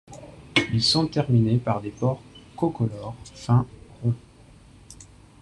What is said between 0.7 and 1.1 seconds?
Ils sont